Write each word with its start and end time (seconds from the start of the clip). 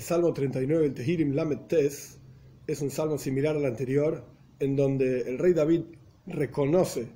El 0.00 0.06
Salmo 0.06 0.32
39, 0.32 0.86
el 0.86 0.94
Tehirim 0.94 1.34
Lamed 1.34 1.58
Tes, 1.68 2.18
es 2.66 2.80
un 2.80 2.88
salmo 2.88 3.18
similar 3.18 3.54
al 3.54 3.66
anterior, 3.66 4.24
en 4.58 4.74
donde 4.74 5.28
el 5.28 5.38
rey 5.38 5.52
David 5.52 5.82
reconoce 6.26 7.08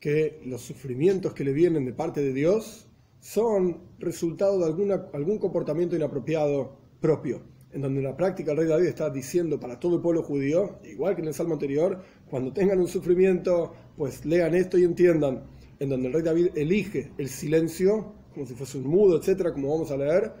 que 0.00 0.40
los 0.44 0.60
sufrimientos 0.60 1.34
que 1.34 1.44
le 1.44 1.52
vienen 1.52 1.84
de 1.84 1.92
parte 1.92 2.20
de 2.20 2.32
Dios 2.32 2.88
son 3.20 3.82
resultado 4.00 4.58
de 4.58 4.64
alguna, 4.64 5.06
algún 5.12 5.38
comportamiento 5.38 5.94
inapropiado 5.94 6.76
propio, 7.00 7.42
en 7.70 7.82
donde 7.82 8.00
en 8.00 8.06
la 8.06 8.16
práctica 8.16 8.50
el 8.50 8.58
rey 8.58 8.66
David 8.66 8.86
está 8.86 9.08
diciendo 9.08 9.60
para 9.60 9.78
todo 9.78 9.94
el 9.94 10.02
pueblo 10.02 10.24
judío, 10.24 10.80
igual 10.82 11.14
que 11.14 11.22
en 11.22 11.28
el 11.28 11.34
salmo 11.34 11.52
anterior, 11.52 12.02
cuando 12.28 12.52
tengan 12.52 12.80
un 12.80 12.88
sufrimiento, 12.88 13.72
pues 13.96 14.24
lean 14.24 14.56
esto 14.56 14.76
y 14.78 14.82
entiendan, 14.82 15.44
en 15.78 15.88
donde 15.88 16.08
el 16.08 16.12
rey 16.12 16.22
David 16.24 16.48
elige 16.56 17.12
el 17.18 17.28
silencio, 17.28 18.12
como 18.34 18.46
si 18.46 18.54
fuese 18.54 18.78
un 18.78 18.88
mudo, 18.88 19.16
etcétera, 19.16 19.52
como 19.52 19.68
vamos 19.68 19.92
a 19.92 19.96
leer, 19.96 20.32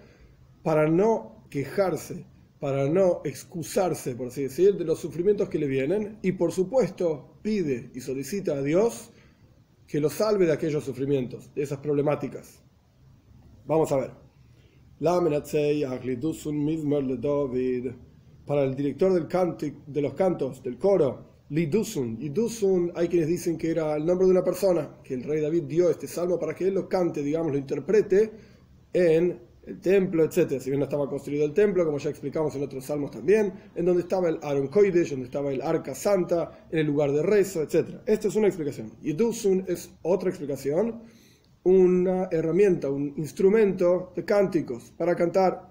para 0.64 0.88
no 0.88 1.41
quejarse, 1.52 2.24
para 2.58 2.88
no 2.88 3.20
excusarse, 3.24 4.14
por 4.14 4.28
así 4.28 4.44
decir, 4.44 4.74
de 4.78 4.84
los 4.84 5.00
sufrimientos 5.00 5.50
que 5.50 5.58
le 5.58 5.66
vienen 5.66 6.18
y 6.22 6.32
por 6.32 6.50
supuesto 6.50 7.36
pide 7.42 7.90
y 7.94 8.00
solicita 8.00 8.54
a 8.54 8.62
Dios 8.62 9.10
que 9.86 10.00
lo 10.00 10.08
salve 10.08 10.46
de 10.46 10.52
aquellos 10.52 10.82
sufrimientos, 10.82 11.54
de 11.54 11.62
esas 11.62 11.78
problemáticas. 11.78 12.62
Vamos 13.66 13.92
a 13.92 13.96
ver. 13.98 14.12
Para 18.46 18.64
el 18.64 18.74
director 18.74 19.12
del 19.12 19.28
canto, 19.28 19.66
de 19.86 20.02
los 20.02 20.14
cantos, 20.14 20.62
del 20.62 20.78
coro, 20.78 21.32
Lidusun. 21.50 22.16
Lidusun, 22.18 22.92
hay 22.94 23.08
quienes 23.08 23.28
dicen 23.28 23.58
que 23.58 23.70
era 23.72 23.94
el 23.96 24.06
nombre 24.06 24.26
de 24.26 24.30
una 24.30 24.44
persona, 24.44 24.88
que 25.04 25.12
el 25.12 25.24
rey 25.24 25.42
David 25.42 25.64
dio 25.64 25.90
este 25.90 26.06
salmo 26.06 26.38
para 26.38 26.54
que 26.54 26.68
él 26.68 26.74
lo 26.74 26.88
cante, 26.88 27.22
digamos, 27.22 27.52
lo 27.52 27.58
interprete 27.58 28.30
en 28.94 29.51
el 29.66 29.80
templo, 29.80 30.24
etc. 30.24 30.60
Si 30.60 30.70
bien 30.70 30.80
no 30.80 30.84
estaba 30.84 31.08
construido 31.08 31.44
el 31.44 31.52
templo, 31.52 31.84
como 31.84 31.98
ya 31.98 32.10
explicamos 32.10 32.54
en 32.56 32.64
otros 32.64 32.84
salmos 32.84 33.10
también, 33.10 33.52
en 33.74 33.84
donde 33.84 34.02
estaba 34.02 34.28
el 34.28 34.38
Aaron 34.42 34.68
Koidesh, 34.68 35.10
donde 35.10 35.26
estaba 35.26 35.52
el 35.52 35.62
Arca 35.62 35.94
Santa, 35.94 36.66
en 36.70 36.80
el 36.80 36.86
lugar 36.86 37.12
de 37.12 37.22
rezo, 37.22 37.62
etc. 37.62 38.00
Esta 38.06 38.28
es 38.28 38.36
una 38.36 38.48
explicación. 38.48 38.92
Y 39.02 39.12
Dusun 39.12 39.64
es 39.68 39.90
otra 40.02 40.30
explicación, 40.30 41.02
una 41.64 42.28
herramienta, 42.30 42.90
un 42.90 43.14
instrumento 43.16 44.12
de 44.16 44.24
cánticos 44.24 44.92
para 44.96 45.14
cantar. 45.14 45.70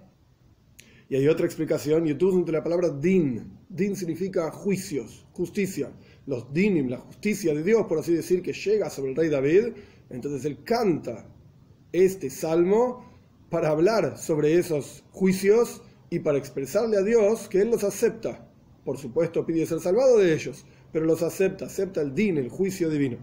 Y 1.09 1.17
hay 1.17 1.28
otra 1.28 1.45
explicación, 1.45 2.05
Yedusun 2.05 2.45
de 2.45 2.53
la 2.53 2.64
palabra 2.64 2.88
din. 2.89 3.59
Din 3.67 3.98
significa 3.98 4.50
juicios, 4.52 5.26
justicia. 5.33 5.92
Los 6.26 6.53
dinim, 6.53 6.88
la 6.88 7.00
justicia 7.00 7.53
de 7.53 7.64
Dios, 7.64 7.86
por 7.88 8.00
así 8.00 8.14
decir, 8.14 8.42
que 8.42 8.53
llega 8.53 8.89
sobre 8.89 9.11
el 9.11 9.17
rey 9.17 9.28
David. 9.28 9.73
Entonces 10.09 10.45
él 10.45 10.64
canta 10.64 11.26
este 11.92 12.30
salmo 12.30 13.11
para 13.52 13.70
hablar 13.70 14.18
sobre 14.18 14.58
esos 14.58 15.04
juicios 15.12 15.82
y 16.10 16.20
para 16.20 16.38
expresarle 16.38 16.98
a 16.98 17.04
Dios 17.04 17.50
que 17.50 17.62
Él 17.62 17.70
los 17.70 17.84
acepta. 17.84 18.48
Por 18.86 18.98
supuesto, 18.98 19.46
pide 19.46 19.66
ser 19.66 19.82
salvado 19.82 20.18
de 20.18 20.34
ellos, 20.34 20.66
pero 20.94 21.06
los 21.06 21.22
acepta, 21.22 21.66
acepta 21.66 22.02
el 22.02 22.16
din, 22.16 22.38
el 22.38 22.48
juicio 22.48 22.90
divino. 22.90 23.18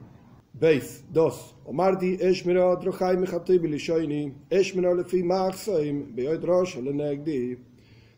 Veis, 0.52 1.02
2. 1.10 1.56
Omarti 1.64 2.18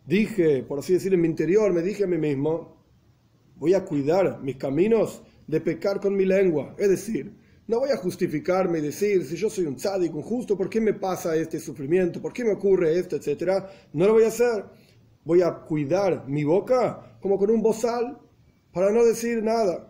Dije, 0.06 0.62
por 0.64 0.78
así 0.81 0.92
decir, 0.94 1.14
en 1.14 1.20
mi 1.20 1.28
interior, 1.28 1.72
me 1.72 1.83
dije 1.83 2.05
a 2.05 2.06
mí 2.08 2.19
mismo, 2.19 2.77
voy 3.55 3.75
a 3.75 3.84
cuidar 3.84 4.42
mis 4.42 4.56
caminos 4.56 5.22
de 5.47 5.61
pecar 5.61 6.00
con 6.00 6.16
mi 6.16 6.25
lengua. 6.25 6.75
Es 6.77 6.88
decir, 6.88 7.33
no 7.70 7.78
voy 7.78 7.90
a 7.90 7.96
justificarme 7.96 8.80
y 8.80 8.82
decir, 8.82 9.24
si 9.24 9.36
yo 9.36 9.48
soy 9.48 9.64
un 9.64 9.76
tzadik, 9.76 10.12
un 10.12 10.22
justo, 10.22 10.56
¿por 10.56 10.68
qué 10.68 10.80
me 10.80 10.92
pasa 10.92 11.36
este 11.36 11.60
sufrimiento? 11.60 12.20
¿Por 12.20 12.32
qué 12.32 12.42
me 12.42 12.50
ocurre 12.50 12.98
esto? 12.98 13.14
Etcétera. 13.14 13.70
No 13.92 14.08
lo 14.08 14.14
voy 14.14 14.24
a 14.24 14.28
hacer. 14.28 14.64
Voy 15.24 15.40
a 15.42 15.52
cuidar 15.52 16.26
mi 16.26 16.42
boca 16.42 17.16
como 17.20 17.38
con 17.38 17.48
un 17.48 17.62
bozal 17.62 18.19
para 18.72 18.91
no 18.91 19.04
decir 19.04 19.41
nada. 19.44 19.88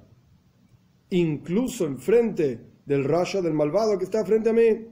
Incluso 1.09 1.87
enfrente 1.87 2.61
del 2.85 3.03
rayo 3.05 3.41
del 3.41 3.55
malvado 3.55 3.97
que 3.97 4.05
está 4.05 4.27
frente 4.27 4.51
a 4.51 4.53
mí. 4.53 4.87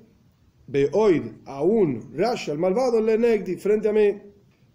Beoid, 0.66 1.24
aún, 1.44 2.10
raya, 2.16 2.54
el 2.54 2.58
malvado, 2.58 3.02
le 3.02 3.18
negdi, 3.18 3.56
frente 3.56 3.90
a 3.90 3.92
mí. 3.92 4.18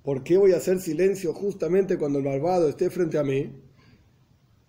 ¿Por 0.04 0.24
qué 0.24 0.38
voy 0.38 0.52
a 0.52 0.58
hacer 0.58 0.80
silencio 0.80 1.34
justamente 1.34 1.98
cuando 1.98 2.20
el 2.20 2.26
malvado 2.26 2.70
esté 2.70 2.92
frente 2.92 3.18
a 3.18 3.24
mí? 3.24 3.52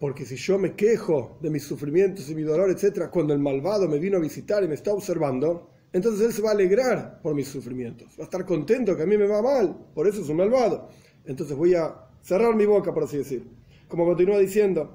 Porque 0.04 0.26
si 0.26 0.36
yo 0.36 0.58
me 0.58 0.74
quejo 0.74 1.38
de 1.40 1.48
mis 1.48 1.62
sufrimientos 1.62 2.28
y 2.28 2.34
mi 2.34 2.42
dolor, 2.42 2.68
etc., 2.68 3.08
cuando 3.10 3.32
el 3.32 3.38
malvado 3.38 3.88
me 3.88 3.98
vino 3.98 4.18
a 4.18 4.20
visitar 4.20 4.62
y 4.62 4.68
me 4.68 4.74
está 4.74 4.92
observando, 4.92 5.70
entonces 5.94 6.26
él 6.26 6.32
se 6.34 6.42
va 6.42 6.50
a 6.50 6.52
alegrar 6.52 7.22
por 7.22 7.34
mis 7.34 7.48
sufrimientos. 7.48 8.08
Va 8.18 8.24
a 8.24 8.26
estar 8.26 8.44
contento 8.44 8.94
que 8.94 9.04
a 9.04 9.06
mí 9.06 9.16
me 9.16 9.26
va 9.26 9.40
mal, 9.40 9.74
por 9.94 10.06
eso 10.06 10.20
es 10.20 10.28
un 10.28 10.36
malvado. 10.36 10.90
Entonces 11.24 11.56
voy 11.56 11.74
a 11.74 12.06
cerrar 12.20 12.54
mi 12.54 12.66
boca, 12.66 12.92
por 12.92 13.04
así 13.04 13.16
decir. 13.16 13.48
Como 13.88 14.04
continúa 14.04 14.38
diciendo, 14.40 14.94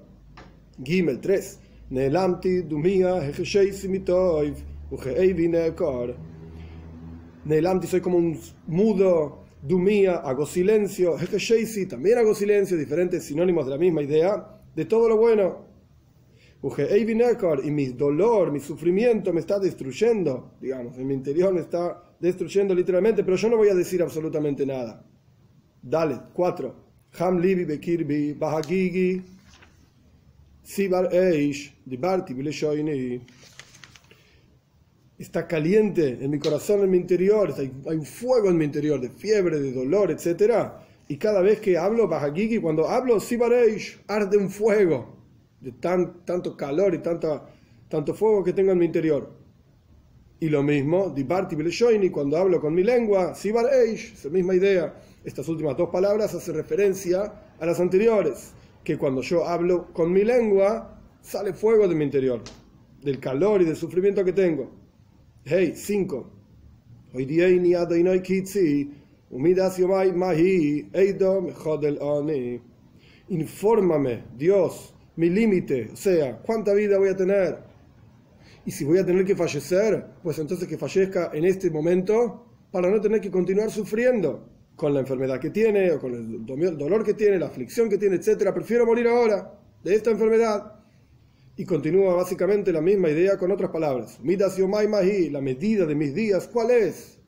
Gimel 0.84 1.20
3, 1.20 1.60
Neelamti 1.90 2.62
dumia 2.62 3.32
Neelamti 7.46 7.88
soy 7.88 8.02
como 8.02 8.18
un 8.20 8.40
mudo, 8.68 9.44
dumia, 9.60 10.18
hago 10.18 10.46
silencio, 10.46 11.18
también 11.90 12.20
hago 12.20 12.36
silencio, 12.36 12.78
diferentes 12.78 13.24
sinónimos 13.24 13.66
de 13.66 13.72
la 13.72 13.78
misma 13.80 14.04
idea 14.04 14.59
de 14.76 14.86
todo 14.86 15.10
lo 15.10 15.18
bueno. 15.18 15.70
Y 16.62 17.72
mi 17.72 17.86
dolor, 17.88 18.52
mi 18.52 18.60
sufrimiento 18.60 19.32
me 19.32 19.40
está 19.40 19.60
destruyendo, 19.60 20.56
digamos, 20.60 20.98
en 20.98 21.08
mi 21.08 21.14
interior 21.14 21.54
me 21.54 21.62
está 21.62 22.04
destruyendo 22.20 22.76
literalmente, 22.76 23.24
pero 23.24 23.38
yo 23.38 23.50
no 23.50 23.58
voy 23.58 23.70
a 23.70 23.76
decir 23.76 24.02
absolutamente 24.02 24.66
nada. 24.66 25.06
Dale, 25.82 26.20
cuatro. 26.34 26.90
Ham 27.18 27.40
libi 27.40 27.64
bekirbi 27.64 28.34
bahagigi 28.34 29.22
sibar 30.62 31.10
eish 31.14 31.74
dibarti 31.86 32.36
Está 35.18 35.48
caliente 35.48 36.18
en 36.22 36.30
mi 36.30 36.40
corazón, 36.40 36.82
en 36.82 36.92
mi 36.92 36.98
interior, 36.98 37.54
hay, 37.58 37.72
un 37.98 38.06
fuego 38.06 38.50
en 38.50 38.58
mi 38.58 38.66
interior 38.66 39.02
de 39.02 39.10
fiebre, 39.10 39.60
de 39.60 39.72
dolor, 39.72 40.12
etcétera 40.12 40.86
y 41.12 41.18
cada 41.18 41.42
vez 41.42 41.60
que 41.60 41.76
hablo, 41.76 42.08
Bahagigi, 42.08 42.60
cuando 42.60 42.88
hablo 42.88 43.20
Sibareish, 43.20 44.00
arde 44.08 44.38
un 44.38 44.52
fuego 44.52 45.18
de 45.60 45.72
tan, 45.72 46.24
tanto 46.24 46.56
calor 46.56 46.94
y 46.94 47.00
tanta, 47.00 47.48
tanto 47.90 48.14
fuego 48.14 48.44
que 48.44 48.54
tengo 48.54 48.74
en 48.74 48.78
mi 48.78 48.86
interior. 48.86 49.28
Y 50.40 50.50
lo 50.50 50.62
mismo, 50.62 51.10
Dibarti 51.10 51.56
Beleshoini, 51.56 52.12
cuando 52.12 52.38
hablo 52.38 52.62
con 52.62 52.76
mi 52.76 52.84
lengua, 52.84 53.34
Sibareish, 53.34 54.14
es 54.14 54.26
la 54.26 54.30
misma 54.30 54.54
idea. 54.54 55.02
Estas 55.26 55.50
últimas 55.50 55.76
dos 55.76 55.90
palabras 55.90 56.36
hacen 56.36 56.54
referencia 56.54 57.34
a 57.60 57.66
las 57.66 57.80
anteriores, 57.80 58.52
que 58.84 58.96
cuando 58.96 59.24
yo 59.24 59.48
hablo 59.48 59.92
con 59.92 60.14
mi 60.14 60.24
lengua, 60.24 61.02
sale 61.24 61.54
fuego 61.54 61.88
de 61.88 61.96
mi 61.96 62.06
interior, 62.06 62.44
del 63.02 63.20
calor 63.20 63.64
y 63.64 63.66
del 63.66 63.76
sufrimiento 63.76 64.24
que 64.24 64.34
tengo. 64.34 64.70
Hey, 65.44 65.74
5. 65.76 66.32
Hoy 67.16 67.26
día 67.26 67.48
ni 67.48 67.74
kitsi 69.32 69.84
Infórmame, 73.30 74.24
Dios, 74.36 74.96
mi 75.16 75.30
límite, 75.30 75.92
o 75.94 75.96
sea, 75.96 76.40
cuánta 76.40 76.74
vida 76.74 76.98
voy 76.98 77.10
a 77.10 77.16
tener. 77.16 77.60
Y 78.66 78.72
si 78.72 78.86
voy 78.86 78.98
a 78.98 79.06
tener 79.06 79.24
que 79.24 79.36
fallecer, 79.36 80.04
pues 80.24 80.40
entonces 80.40 80.68
que 80.68 80.78
fallezca 80.78 81.30
en 81.34 81.46
este 81.46 81.70
momento 81.70 82.46
para 82.72 82.90
no 82.90 83.00
tener 83.00 83.22
que 83.22 83.30
continuar 83.30 83.70
sufriendo 83.70 84.48
con 84.76 84.94
la 84.94 85.02
enfermedad 85.02 85.40
que 85.40 85.52
tiene, 85.52 85.92
o 85.92 86.00
con 86.00 86.14
el 86.14 86.46
dolor 86.78 87.04
que 87.04 87.14
tiene, 87.14 87.38
la 87.38 87.48
aflicción 87.48 87.90
que 87.90 87.98
tiene, 87.98 88.16
etc. 88.16 88.52
Prefiero 88.54 88.86
morir 88.86 89.08
ahora 89.08 89.54
de 89.84 89.94
esta 89.94 90.12
enfermedad. 90.12 90.74
Y 91.56 91.66
continúa 91.66 92.16
básicamente 92.16 92.72
la 92.72 92.82
misma 92.82 93.10
idea 93.10 93.38
con 93.38 93.52
otras 93.52 93.70
palabras. 93.70 94.18
la 94.24 95.42
medida 95.42 95.86
de 95.86 95.96
mis 95.96 96.16
días, 96.16 96.48
¿cuál 96.48 96.72
es? 96.72 97.19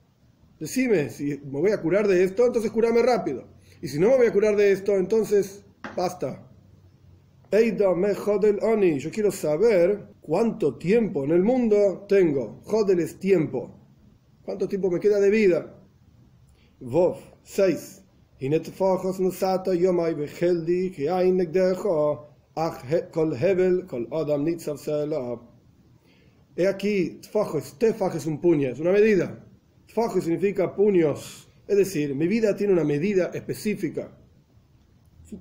Decime, 0.61 1.09
si 1.09 1.39
me 1.43 1.59
voy 1.59 1.71
a 1.71 1.81
curar 1.81 2.07
de 2.07 2.23
esto, 2.23 2.45
entonces 2.45 2.69
curame 2.69 3.01
rápido. 3.01 3.45
Y 3.81 3.87
si 3.87 3.99
no 3.99 4.09
me 4.09 4.17
voy 4.17 4.27
a 4.27 4.31
curar 4.31 4.55
de 4.55 4.71
esto, 4.71 4.95
entonces 4.95 5.65
basta. 5.97 6.47
Eida 7.49 7.95
me 7.95 8.13
jodel 8.13 8.59
oni. 8.61 8.99
Yo 8.99 9.09
quiero 9.09 9.31
saber 9.31 10.05
cuánto 10.21 10.77
tiempo 10.77 11.23
en 11.23 11.31
el 11.31 11.41
mundo 11.41 12.05
tengo. 12.07 12.61
Jodel 12.65 12.99
es 12.99 13.17
tiempo. 13.17 13.75
¿Cuánto 14.43 14.67
tiempo 14.67 14.91
me 14.91 14.99
queda 14.99 15.19
de 15.19 15.31
vida? 15.31 15.83
Vov, 16.79 17.17
6. 17.41 18.03
He 26.55 26.67
aquí, 26.67 27.19
tefaj 27.79 28.15
es 28.15 28.25
un 28.27 28.39
puño, 28.39 28.69
es 28.69 28.79
una 28.79 28.91
medida. 28.91 29.43
Fajo 29.93 30.21
significa 30.21 30.73
puños, 30.73 31.49
es 31.67 31.77
decir, 31.77 32.15
mi 32.15 32.25
vida 32.25 32.55
tiene 32.55 32.71
una 32.71 32.85
medida 32.85 33.29
específica. 33.33 34.17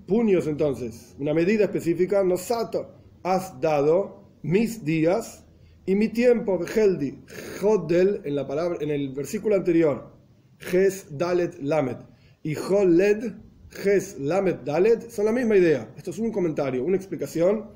Puños 0.09 0.49
entonces, 0.49 1.15
una 1.21 1.33
medida 1.33 1.65
específica, 1.65 2.25
nosato, 2.25 2.95
has 3.23 3.61
dado 3.61 4.25
mis 4.43 4.85
días 4.85 5.45
y 5.87 5.95
mi 5.95 6.09
tiempo, 6.09 6.61
Heldi, 6.65 7.23
Hodel, 7.63 8.23
en 8.25 8.35
la 8.35 8.45
palabra, 8.45 8.79
en 8.81 8.91
el 8.91 9.11
versículo 9.13 9.55
anterior, 9.55 10.17
Ges 10.59 11.07
Dalet 11.11 11.57
Lamet. 11.61 11.99
y 12.43 12.57
Holed, 12.57 13.33
Ges, 13.71 14.19
Lamed, 14.19 14.57
Dalet 14.65 15.11
son 15.11 15.27
la 15.27 15.33
misma 15.33 15.57
idea. 15.57 15.93
Esto 15.97 16.11
es 16.11 16.19
un 16.19 16.33
comentario, 16.33 16.85
una 16.85 16.97
explicación. 16.97 17.71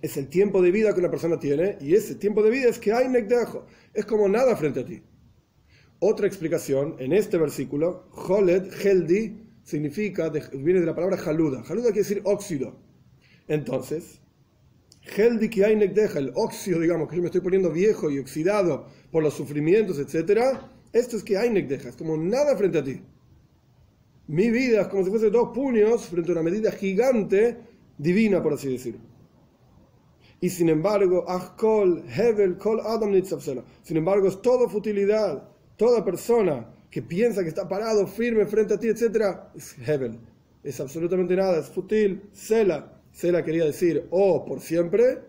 Es 0.00 0.16
el 0.16 0.28
tiempo 0.28 0.62
de 0.62 0.70
vida 0.70 0.94
que 0.94 1.00
una 1.00 1.10
persona 1.10 1.38
tiene 1.38 1.76
y 1.78 1.94
ese 1.94 2.14
tiempo 2.14 2.42
de 2.42 2.48
vida 2.48 2.70
es 2.70 2.78
que 2.78 2.90
hay 2.90 3.06
Nekdejo. 3.06 3.66
Es 3.92 4.06
como 4.06 4.26
nada 4.28 4.56
frente 4.56 4.80
a 4.80 4.84
ti. 4.86 5.02
Otra 6.00 6.26
explicación 6.26 6.96
en 6.98 7.12
este 7.12 7.36
versículo, 7.36 8.08
Holed, 8.10 8.72
Heldi, 8.82 9.36
significa, 9.62 10.30
viene 10.30 10.80
de 10.80 10.86
la 10.86 10.94
palabra 10.94 11.18
Haluda. 11.24 11.62
Haluda 11.68 11.92
quiere 11.92 12.00
decir 12.00 12.22
óxido. 12.24 12.76
Entonces, 13.48 14.20
Heldi 15.02 15.50
que 15.50 15.64
hay 15.64 15.76
deja, 15.88 16.18
el 16.18 16.32
óxido, 16.34 16.80
digamos, 16.80 17.08
que 17.08 17.16
yo 17.16 17.22
me 17.22 17.26
estoy 17.26 17.42
poniendo 17.42 17.70
viejo 17.70 18.10
y 18.10 18.18
oxidado 18.18 18.86
por 19.10 19.22
los 19.22 19.34
sufrimientos, 19.34 19.98
etc. 19.98 20.58
Esto 20.92 21.18
es 21.18 21.22
que 21.22 21.36
hay 21.36 21.50
deja, 21.62 21.90
es 21.90 21.96
como 21.96 22.16
nada 22.16 22.56
frente 22.56 22.78
a 22.78 22.84
ti. 22.84 23.02
Mi 24.26 24.50
vida 24.50 24.82
es 24.82 24.86
como 24.88 25.04
si 25.04 25.10
fuese 25.10 25.28
dos 25.28 25.50
puños 25.54 26.06
frente 26.06 26.30
a 26.30 26.32
una 26.32 26.42
medida 26.42 26.70
gigante, 26.72 27.58
divina, 27.98 28.42
por 28.42 28.54
así 28.54 28.70
decirlo. 28.70 29.00
Y 30.40 30.48
sin 30.48 30.70
embargo, 30.70 31.26
Hevel, 32.16 32.56
Kol 32.56 32.80
Adam 32.80 33.12
Sin 33.82 33.96
embargo, 33.96 34.28
es 34.28 34.40
toda 34.40 34.68
futilidad. 34.68 35.49
Toda 35.80 36.04
persona 36.04 36.66
que 36.90 37.00
piensa 37.00 37.42
que 37.42 37.48
está 37.48 37.66
parado, 37.66 38.06
firme 38.06 38.44
frente 38.44 38.74
a 38.74 38.78
ti, 38.78 38.88
etc., 38.88 39.34
es 39.56 39.74
Hevel. 39.78 40.18
Es 40.62 40.78
absolutamente 40.78 41.34
nada, 41.34 41.58
es 41.58 41.70
fútil, 41.70 42.20
cela. 42.34 43.00
Sela 43.12 43.42
quería 43.42 43.64
decir 43.64 44.06
o 44.10 44.44
por 44.44 44.60
siempre, 44.60 45.20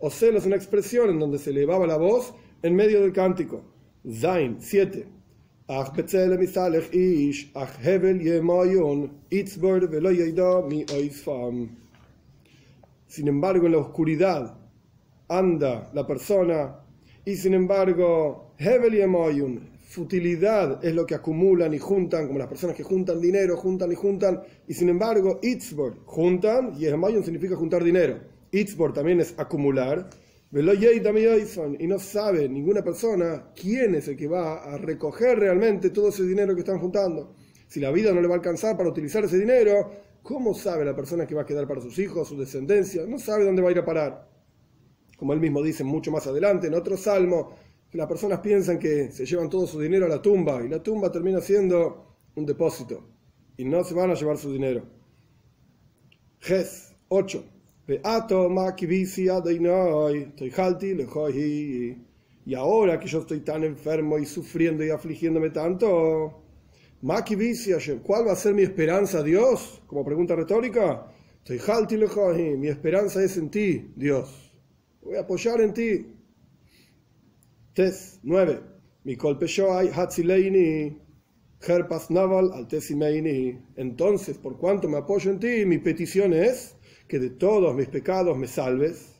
o 0.00 0.10
Sela 0.10 0.38
es 0.38 0.46
una 0.46 0.56
expresión 0.56 1.10
en 1.10 1.20
donde 1.20 1.38
se 1.38 1.50
elevaba 1.50 1.86
la 1.86 1.96
voz 1.96 2.34
en 2.60 2.74
medio 2.74 3.02
del 3.02 3.12
cántico. 3.12 3.62
Zain 4.04 4.56
7. 4.58 5.06
Sin 13.06 13.28
embargo, 13.28 13.66
en 13.66 13.72
la 13.72 13.78
oscuridad 13.78 14.58
anda 15.28 15.90
la 15.94 16.04
persona 16.04 16.80
y 17.24 17.36
sin 17.36 17.54
embargo, 17.54 18.56
Hevel 18.58 18.96
y 18.96 19.02
futilidad 19.90 20.84
es 20.84 20.94
lo 20.94 21.04
que 21.04 21.16
acumulan 21.16 21.74
y 21.74 21.78
juntan, 21.78 22.28
como 22.28 22.38
las 22.38 22.46
personas 22.46 22.76
que 22.76 22.84
juntan 22.84 23.20
dinero, 23.20 23.56
juntan 23.56 23.90
y 23.90 23.96
juntan, 23.96 24.40
y 24.68 24.72
sin 24.72 24.88
embargo, 24.88 25.40
Itzbor, 25.42 26.04
juntan, 26.04 26.74
y 26.78 26.86
Mayun 26.88 27.24
significa 27.24 27.56
juntar 27.56 27.82
dinero. 27.82 28.20
Itzbor 28.52 28.92
también 28.92 29.20
es 29.20 29.34
acumular, 29.36 30.08
y 30.52 31.86
no 31.88 31.98
sabe 31.98 32.48
ninguna 32.48 32.82
persona 32.82 33.50
quién 33.54 33.96
es 33.96 34.06
el 34.06 34.16
que 34.16 34.28
va 34.28 34.62
a 34.62 34.78
recoger 34.78 35.40
realmente 35.40 35.90
todo 35.90 36.10
ese 36.10 36.22
dinero 36.22 36.54
que 36.54 36.60
están 36.60 36.78
juntando. 36.78 37.34
Si 37.66 37.80
la 37.80 37.90
vida 37.90 38.12
no 38.12 38.20
le 38.20 38.28
va 38.28 38.34
a 38.34 38.38
alcanzar 38.38 38.76
para 38.76 38.90
utilizar 38.90 39.24
ese 39.24 39.38
dinero, 39.38 39.90
¿cómo 40.22 40.54
sabe 40.54 40.84
la 40.84 40.94
persona 40.94 41.26
que 41.26 41.34
va 41.34 41.42
a 41.42 41.46
quedar 41.46 41.66
para 41.66 41.80
sus 41.80 41.98
hijos, 41.98 42.28
su 42.28 42.36
descendencia? 42.36 43.04
No 43.06 43.18
sabe 43.18 43.44
dónde 43.44 43.60
va 43.60 43.70
a 43.70 43.72
ir 43.72 43.78
a 43.78 43.84
parar. 43.84 44.28
Como 45.16 45.32
él 45.32 45.40
mismo 45.40 45.62
dice 45.62 45.82
mucho 45.82 46.12
más 46.12 46.26
adelante, 46.28 46.68
en 46.68 46.74
otro 46.74 46.96
salmo, 46.96 47.56
las 47.92 48.06
personas 48.06 48.40
piensan 48.40 48.78
que 48.78 49.10
se 49.10 49.26
llevan 49.26 49.50
todo 49.50 49.66
su 49.66 49.80
dinero 49.80 50.06
a 50.06 50.08
la 50.08 50.22
tumba 50.22 50.64
y 50.64 50.68
la 50.68 50.82
tumba 50.82 51.10
termina 51.10 51.40
siendo 51.40 52.16
un 52.36 52.46
depósito 52.46 53.08
y 53.56 53.64
no 53.64 53.82
se 53.84 53.94
van 53.94 54.10
a 54.10 54.14
llevar 54.14 54.38
su 54.38 54.52
dinero. 54.52 54.84
Ges 56.38 56.94
8. 57.08 57.44
Y 62.46 62.54
ahora 62.54 63.00
que 63.00 63.08
yo 63.08 63.20
estoy 63.20 63.40
tan 63.40 63.64
enfermo 63.64 64.18
y 64.18 64.24
sufriendo 64.24 64.84
y 64.84 64.90
afligiéndome 64.90 65.50
tanto, 65.50 66.42
¿cuál 67.02 68.28
va 68.28 68.32
a 68.32 68.36
ser 68.36 68.54
mi 68.54 68.62
esperanza, 68.62 69.22
Dios? 69.22 69.82
Como 69.86 70.04
pregunta 70.04 70.36
retórica. 70.36 71.06
Mi 72.56 72.68
esperanza 72.68 73.22
es 73.24 73.36
en 73.36 73.50
ti, 73.50 73.92
Dios. 73.96 74.52
Voy 75.02 75.16
a 75.16 75.20
apoyar 75.20 75.60
en 75.60 75.74
ti. 75.74 76.19
Tes 77.74 78.18
9. 78.24 78.60
Mikol 79.04 79.38
Peshoai 79.38 79.90
Hatzileini 79.90 80.98
Herpas 81.60 82.10
Naval 82.10 82.52
Altesimeini. 82.52 83.58
Entonces, 83.76 84.38
por 84.38 84.58
cuanto 84.58 84.88
me 84.88 84.98
apoyo 84.98 85.30
en 85.30 85.38
ti, 85.38 85.64
mi 85.66 85.78
petición 85.78 86.32
es 86.32 86.74
que 87.06 87.20
de 87.20 87.30
todos 87.30 87.72
mis 87.76 87.86
pecados 87.86 88.36
me 88.36 88.48
salves 88.48 89.12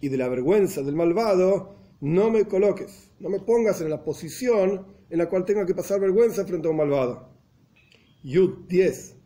y 0.00 0.08
de 0.08 0.16
la 0.16 0.28
vergüenza 0.28 0.80
del 0.82 0.96
malvado 0.96 1.76
no 2.00 2.30
me 2.30 2.46
coloques, 2.46 3.10
no 3.20 3.28
me 3.28 3.40
pongas 3.40 3.82
en 3.82 3.90
la 3.90 4.02
posición 4.02 4.86
en 5.10 5.18
la 5.18 5.28
cual 5.28 5.44
tenga 5.44 5.66
que 5.66 5.74
pasar 5.74 6.00
vergüenza 6.00 6.46
frente 6.46 6.66
a 6.66 6.70
un 6.70 6.78
malvado. 6.78 7.28
Yud 8.22 8.66
10. 8.68 9.16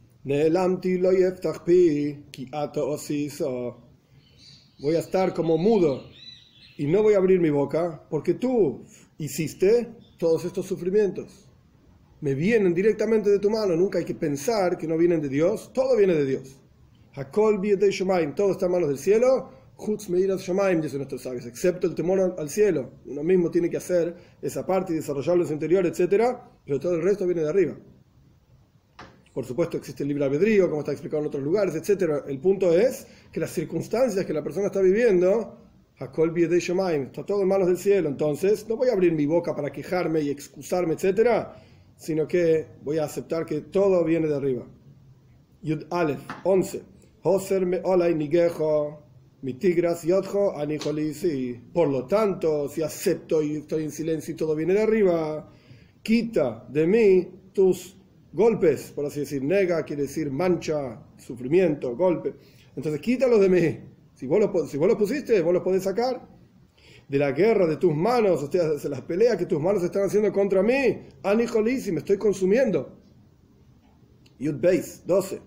Voy 4.81 4.97
a 4.97 4.99
estar 4.99 5.35
como 5.35 5.57
mudo 5.57 6.14
y 6.77 6.87
no 6.87 7.03
voy 7.03 7.15
a 7.15 7.19
abrir 7.19 7.41
mi 7.41 7.51
boca 7.51 8.03
porque 8.11 8.35
tú 8.35 8.85
hiciste 9.19 9.89
todos 10.19 10.45
estos 10.45 10.67
sufrimientos. 10.67 11.49
Me 12.21 12.35
vienen 12.35 12.75
directamente 12.75 13.31
de 13.31 13.39
tu 13.39 13.51
mano, 13.51 13.77
nunca 13.77 13.99
hay 13.99 14.05
que 14.05 14.15
pensar 14.15 14.79
que 14.79 14.87
no 14.87 14.97
vienen 14.97 15.21
de 15.21 15.29
Dios, 15.29 15.73
todo 15.73 15.97
viene 15.97 16.15
de 16.15 16.25
Dios. 16.25 16.61
Hakol 17.15 17.61
todo 18.35 18.53
está 18.53 18.67
en 18.67 18.73
manos 18.73 18.89
del 18.89 18.99
cielo, 18.99 19.51
dicen 19.77 20.99
nuestros 20.99 21.23
sabios, 21.23 21.47
excepto 21.47 21.87
el 21.87 21.95
temor 21.95 22.35
al 22.39 22.49
cielo. 22.49 22.93
Uno 23.07 23.23
mismo 23.23 23.51
tiene 23.51 23.71
que 23.71 23.77
hacer 23.77 24.17
esa 24.41 24.67
parte 24.67 24.93
y 24.93 24.97
desarrollarlo 24.97 25.43
en 25.43 25.49
su 25.49 25.55
interior, 25.55 25.87
etc. 25.87 26.39
Pero 26.65 26.81
todo 26.81 26.95
el 26.95 27.03
resto 27.03 27.27
viene 27.27 27.43
de 27.43 27.51
arriba. 27.51 27.77
Por 29.33 29.45
supuesto 29.45 29.77
existe 29.77 30.05
el 30.05 30.09
libre 30.09 30.25
albedrío, 30.25 30.69
como 30.69 30.81
está 30.81 30.93
explicado 30.93 31.23
en 31.23 31.29
otros 31.29 31.43
lugares, 31.43 31.75
etc. 31.75 32.23
El 32.27 32.39
punto 32.39 32.73
es 32.73 33.07
que 33.31 33.41
las 33.41 33.51
circunstancias 33.51 34.25
que 34.25 34.33
la 34.33 34.43
persona 34.43 34.67
está 34.67 34.81
viviendo 34.81 35.64
está 35.97 37.25
todo 37.25 37.43
en 37.43 37.49
manos 37.49 37.69
del 37.69 37.79
cielo, 37.79 38.09
entonces 38.09 38.69
no 38.69 38.77
voy 38.77 38.89
a 38.89 38.93
abrir 38.95 39.13
mi 39.13 39.27
boca 39.27 39.55
para 39.55 39.71
quejarme 39.71 40.23
y 40.23 40.31
excusarme, 40.31 40.95
etcétera, 40.95 41.57
sino 41.97 42.27
que 42.27 42.67
voy 42.83 42.99
a 42.99 43.05
aceptar 43.05 43.47
que 43.47 43.61
todo 43.61 44.05
viene 44.05 44.27
de 44.27 44.35
arriba. 44.35 44.67
Yud 45.63 45.85
Aleph 45.91 46.21
11. 46.43 46.83
Por 51.73 51.89
lo 51.89 52.07
tanto, 52.07 52.69
si 52.69 52.83
acepto 52.83 53.41
y 53.41 53.57
estoy 53.57 53.85
en 53.85 53.91
silencio 53.93 54.35
y 54.35 54.37
todo 54.37 54.57
viene 54.57 54.75
de 54.75 54.83
arriba, 54.83 55.49
quita 56.03 56.67
de 56.69 56.87
mí 56.89 57.29
tus 57.53 57.97
golpes, 58.33 58.91
por 58.91 59.07
así 59.07 59.21
decir. 59.21 59.45
Nega 59.45 59.85
quiere 59.85 60.03
decir 60.03 60.29
mancha, 60.31 61.01
sufrimiento, 61.19 61.95
golpe. 61.97 62.35
Entonces 62.75 63.01
quítalos 63.01 63.41
de 63.41 63.49
mí 63.49 63.94
si 64.15 64.27
vos, 64.27 64.41
los, 64.41 64.71
si 64.71 64.79
pusiste, 64.79 65.41
vos 65.43 65.53
los 65.53 65.63
podés 65.63 65.83
sacar 65.83 66.35
de 67.09 67.19
la 67.19 67.33
guerra 67.33 67.67
de 67.67 67.77
tus 67.77 67.95
manos, 67.95 68.43
o 68.43 68.49
de 68.49 68.89
las 68.89 69.01
peleas 69.03 69.37
que 69.37 69.47
tus 69.47 69.61
manos 69.61 69.83
están 69.83 70.05
haciendo 70.05 70.33
contra 70.33 70.63
mí. 70.63 71.07
Anijolisi, 71.23 71.93
me 71.93 71.99
estoy 71.99 72.19
consumiendo. 72.19 72.99
Yud 74.39 74.57
Beis, 74.61 75.03
12. 75.07 75.41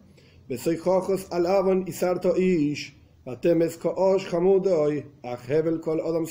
Besoy 0.47 0.77
jojos 0.77 1.27
al 1.31 1.83
y 1.87 1.91
sarto 1.91 2.37
ish. 2.37 2.95
Batemes 3.25 3.77
koosh 3.77 4.27
hamudoy. 4.33 5.05
Ahevel 5.23 5.81
kol 5.81 5.99
odam 5.99 6.25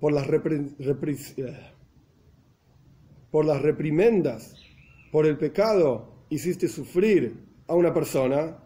Por 0.00 0.12
las, 0.12 0.26
eh, 0.28 1.72
por 3.30 3.44
las 3.44 3.62
reprimendas, 3.62 4.54
por 5.12 5.26
el 5.26 5.38
pecado, 5.38 6.26
hiciste 6.30 6.66
sufrir 6.66 7.36
a 7.68 7.74
una 7.74 7.94
persona 7.94 8.58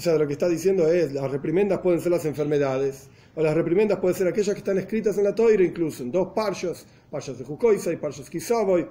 o 0.00 0.02
sea, 0.02 0.16
lo 0.16 0.26
que 0.26 0.32
está 0.32 0.48
diciendo 0.48 0.90
es, 0.90 1.12
las 1.12 1.30
reprimendas 1.30 1.80
pueden 1.80 2.00
ser 2.00 2.10
las 2.10 2.24
enfermedades, 2.24 3.10
o 3.34 3.42
las 3.42 3.54
reprimendas 3.54 3.98
pueden 3.98 4.16
ser 4.16 4.28
aquellas 4.28 4.54
que 4.54 4.60
están 4.60 4.78
escritas 4.78 5.18
en 5.18 5.24
la 5.24 5.34
toira, 5.34 5.62
incluso 5.62 6.02
en 6.02 6.10
dos 6.10 6.28
parshas, 6.34 6.86
parshas 7.10 7.38
de 7.38 7.44
Jukoisa 7.44 7.92
y 7.92 7.96
parshas 7.96 8.30
Kisaboy. 8.30 8.88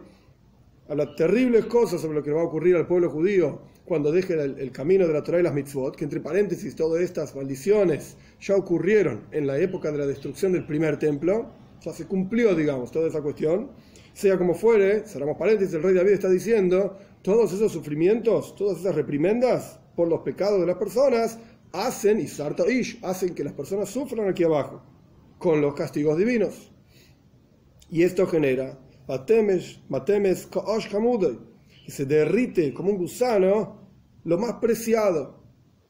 Habla 0.87 1.15
terribles 1.15 1.65
cosas 1.65 2.01
sobre 2.01 2.13
lo 2.13 2.23
que 2.23 2.29
va 2.29 2.41
a 2.41 2.43
ocurrir 2.43 2.75
al 2.75 2.85
pueblo 2.85 3.09
judío 3.09 3.59
cuando 3.85 4.11
deje 4.11 4.35
el, 4.35 4.71
camino 4.71 5.07
de 5.07 5.13
la 5.13 5.23
Torah 5.23 5.39
y 5.39 5.41
las 5.41 5.55
mitzvot, 5.55 5.95
que 5.95 6.03
entre 6.03 6.19
paréntesis 6.19 6.75
todas 6.75 7.01
estas 7.01 7.35
maldiciones 7.35 8.15
ya 8.39 8.55
ocurrieron 8.55 9.23
en 9.31 9.47
la 9.47 9.57
época 9.57 9.91
de 9.91 9.97
la 9.97 10.05
destrucción 10.05 10.51
del 10.51 10.67
primer 10.67 10.99
templo, 10.99 11.47
ya 11.81 11.91
se 11.91 12.05
cumplió, 12.05 12.53
digamos, 12.53 12.91
toda 12.91 13.07
esa 13.07 13.23
cuestión. 13.23 13.71
Sea 14.13 14.37
como 14.37 14.53
fuere, 14.53 15.07
cerramos 15.07 15.37
paréntesis, 15.37 15.73
el 15.73 15.81
rey 15.81 15.95
David 15.95 16.11
está 16.11 16.29
diciendo, 16.29 16.99
todos 17.23 17.51
esos 17.51 17.71
sufrimientos, 17.71 18.55
todas 18.55 18.77
esas 18.79 18.93
reprimendas, 18.93 19.78
por 19.99 20.07
los 20.07 20.21
pecados 20.21 20.61
de 20.61 20.65
las 20.65 20.77
personas, 20.77 21.37
hacen, 21.73 22.21
y 22.21 22.27
sarta 22.29 22.65
ish, 22.71 22.99
hacen 23.03 23.35
que 23.35 23.43
las 23.43 23.51
personas 23.51 23.89
sufran 23.89 24.29
aquí 24.29 24.45
abajo, 24.45 24.81
con 25.37 25.59
los 25.59 25.73
castigos 25.73 26.17
divinos. 26.17 26.71
Y 27.89 28.03
esto 28.03 28.25
genera, 28.25 28.79
matemes, 29.09 29.81
matemes, 29.89 30.47
y 31.85 31.91
se 31.91 32.05
derrite 32.05 32.73
como 32.73 32.91
un 32.91 32.97
gusano 32.97 33.75
lo 34.23 34.37
más 34.37 34.53
preciado, 34.53 35.43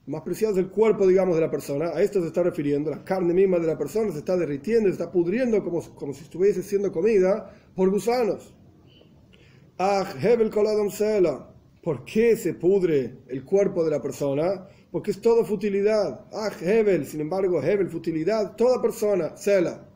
lo 0.08 0.14
más 0.14 0.24
preciado 0.24 0.56
es 0.56 0.60
el 0.60 0.72
cuerpo, 0.72 1.06
digamos, 1.06 1.36
de 1.36 1.42
la 1.42 1.52
persona, 1.52 1.90
a 1.90 2.02
esto 2.02 2.20
se 2.20 2.30
está 2.30 2.42
refiriendo, 2.42 2.90
la 2.90 3.04
carne 3.04 3.32
misma 3.32 3.60
de 3.60 3.68
la 3.68 3.78
persona 3.78 4.12
se 4.12 4.18
está 4.18 4.36
derritiendo, 4.36 4.90
se 4.90 4.94
está 4.94 5.12
pudriendo 5.12 5.64
como, 5.64 5.82
como 5.94 6.14
si 6.14 6.24
estuviese 6.24 6.64
siendo 6.64 6.92
comida 6.92 7.54
por 7.76 7.92
gusanos. 7.92 8.56
Ah, 9.78 10.12
Hebel 10.20 10.50
Koladom 10.50 10.90
Sela. 10.90 11.59
¿Por 11.82 12.04
qué 12.04 12.36
se 12.36 12.54
pudre 12.54 13.20
el 13.28 13.46
cuerpo 13.46 13.84
de 13.84 13.92
la 13.92 14.02
persona? 14.02 14.68
Porque 14.92 15.12
es 15.12 15.22
todo 15.22 15.46
futilidad. 15.46 16.26
Ah, 16.34 16.52
Hebel, 16.62 17.06
sin 17.06 17.22
embargo, 17.22 17.62
Hebel, 17.64 17.90
futilidad, 17.90 18.56
toda 18.56 18.82
persona, 18.82 19.38
Sela. 19.38 19.88